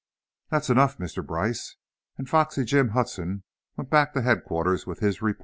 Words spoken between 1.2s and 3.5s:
Brice," and Foxy Jim Hudson